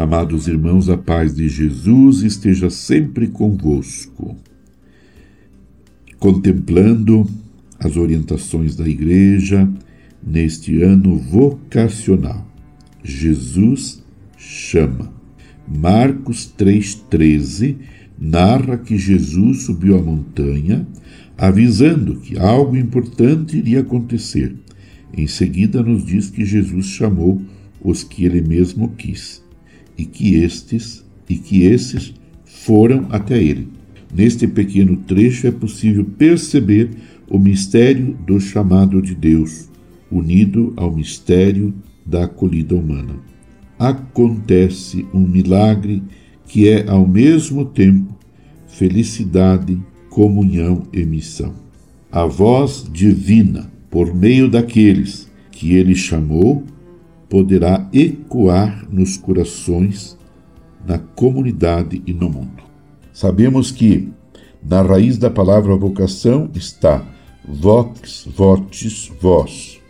[0.00, 4.34] Amados irmãos, a paz de Jesus esteja sempre convosco.
[6.18, 7.28] Contemplando
[7.78, 9.70] as orientações da Igreja
[10.26, 12.50] neste ano vocacional,
[13.04, 14.02] Jesus
[14.38, 15.12] chama.
[15.68, 17.76] Marcos 3,13
[18.18, 20.88] narra que Jesus subiu a montanha,
[21.36, 24.56] avisando que algo importante iria acontecer.
[25.14, 27.42] Em seguida, nos diz que Jesus chamou
[27.82, 29.42] os que ele mesmo quis
[30.00, 32.14] e que estes e que esses
[32.44, 33.68] foram até ele.
[34.12, 36.90] Neste pequeno trecho é possível perceber
[37.28, 39.68] o mistério do chamado de Deus,
[40.10, 43.14] unido ao mistério da acolhida humana.
[43.78, 46.02] Acontece um milagre
[46.46, 48.18] que é ao mesmo tempo
[48.66, 49.78] felicidade,
[50.08, 51.54] comunhão e missão.
[52.10, 56.64] A voz divina, por meio daqueles que ele chamou,
[57.30, 60.18] poderá ecoar nos corações,
[60.84, 62.64] na comunidade e no mundo.
[63.12, 64.08] Sabemos que
[64.62, 67.06] na raiz da palavra vocação está
[67.48, 69.80] vox, votis, vós.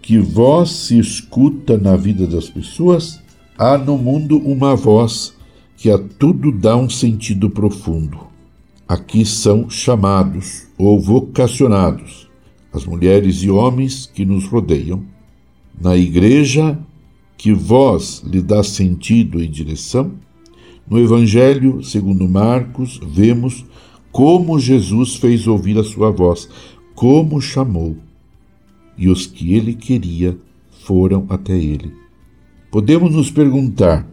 [0.00, 3.20] Que voz se escuta na vida das pessoas?
[3.58, 5.34] Há no mundo uma voz
[5.76, 8.18] que a tudo dá um sentido profundo.
[8.88, 12.26] Aqui são chamados ou vocacionados
[12.72, 15.02] as mulheres e homens que nos rodeiam
[15.80, 16.78] na igreja
[17.36, 20.12] que voz lhe dá sentido e direção?
[20.88, 23.64] No Evangelho, segundo Marcos, vemos
[24.12, 26.48] como Jesus fez ouvir a sua voz,
[26.94, 27.96] como chamou,
[28.96, 30.38] e os que ele queria
[30.84, 31.92] foram até ele.
[32.70, 34.08] Podemos nos perguntar: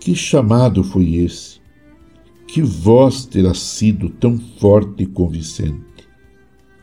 [0.00, 1.60] que chamado foi esse?
[2.46, 5.84] Que voz terá sido tão forte e convincente?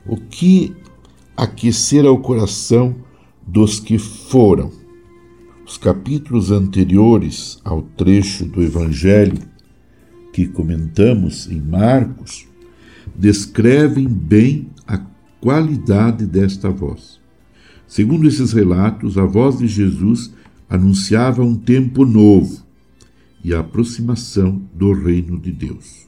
[0.06, 0.76] O que
[1.36, 2.96] aquecera o coração
[3.46, 4.72] dos que foram.
[5.66, 9.40] Os capítulos anteriores ao trecho do Evangelho
[10.34, 12.48] que comentamos em Marcos
[13.16, 14.98] descrevem bem a
[15.40, 17.20] qualidade desta voz.
[17.88, 20.34] Segundo esses relatos, a voz de Jesus
[20.68, 22.64] anunciava um tempo novo
[23.44, 26.08] e a aproximação do reino de Deus.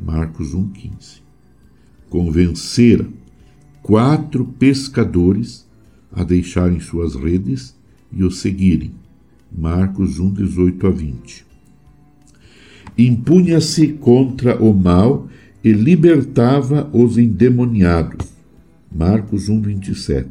[0.00, 1.22] Marcos 1,15.
[2.08, 3.08] Convencera
[3.82, 5.65] quatro pescadores
[6.16, 7.76] a deixarem suas redes
[8.10, 8.90] e o seguirem.
[9.56, 11.46] Marcos 1, 18 a 20.
[12.96, 15.28] Impunha-se contra o mal
[15.62, 18.26] e libertava os endemoniados.
[18.90, 20.28] Marcos 1, 27.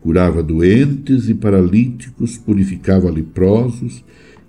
[0.00, 4.04] Curava doentes e paralíticos, purificava leprosos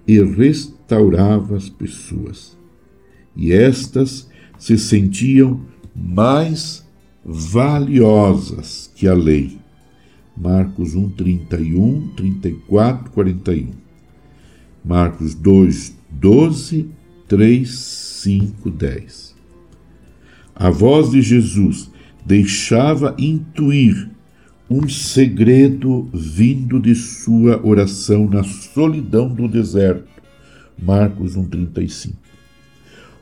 [0.07, 2.55] e restaurava as pessoas.
[3.35, 4.29] E estas
[4.59, 5.61] se sentiam
[5.95, 6.85] mais
[7.25, 9.64] valiosas que a lei
[10.37, 13.69] Marcos 1, 31, 34, 41.
[14.83, 16.89] Marcos 2, 12,
[17.27, 19.35] 3, 5, 10.
[20.53, 21.89] A voz de Jesus
[22.25, 24.09] deixava intuir
[24.69, 30.21] um segredo vindo de sua oração na solidão do deserto.
[30.77, 32.13] Marcos 1,35.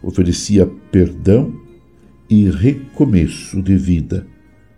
[0.01, 1.53] Oferecia perdão
[2.29, 4.25] e recomeço de vida,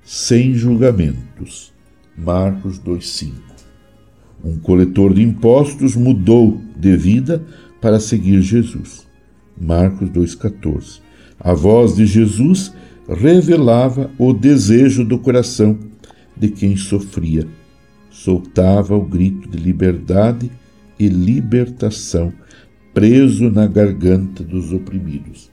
[0.03, 1.75] sem julgamentos
[2.18, 3.34] Marcos 2,5.
[4.44, 7.44] Um coletor de impostos mudou de vida
[7.81, 9.08] para seguir Jesus.
[9.59, 11.00] Marcos 2,14.
[11.40, 12.74] A voz de Jesus
[13.08, 15.78] revelava o desejo do coração
[16.36, 17.48] de quem sofria.
[18.09, 20.52] Soltava o grito de liberdade
[20.97, 22.34] e libertação
[22.94, 25.52] preso na garganta dos oprimidos.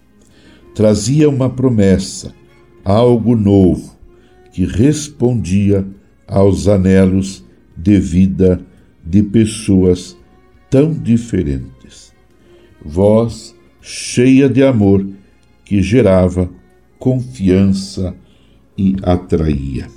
[0.75, 2.33] Trazia uma promessa,
[2.84, 3.97] algo novo,
[4.53, 5.84] que respondia
[6.27, 7.44] aos anelos
[7.77, 8.65] de vida
[9.05, 10.16] de pessoas
[10.71, 12.12] tão diferentes.
[12.84, 15.06] Voz cheia de amor
[15.65, 16.50] que gerava
[16.99, 18.15] confiança
[18.77, 19.88] e atraía.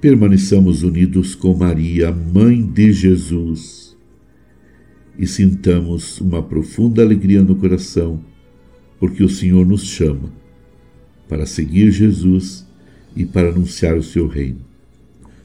[0.00, 3.96] Permaneçamos unidos com Maria, Mãe de Jesus,
[5.18, 8.24] e sintamos uma profunda alegria no coração,
[8.98, 10.32] porque o Senhor nos chama
[11.28, 12.66] para seguir Jesus
[13.14, 14.69] e para anunciar o seu reino.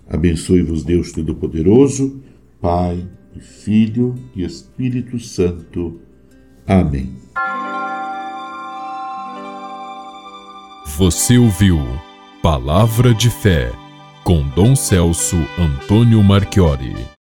[0.10, 2.22] Abençoe-vos Deus Todo-Poderoso,
[2.62, 6.00] Pai, e Filho e Espírito Santo.
[6.66, 7.14] Amém.
[10.98, 11.80] Você ouviu
[12.42, 13.72] Palavra de Fé
[14.24, 17.06] com Dom Celso Antônio Marchiori.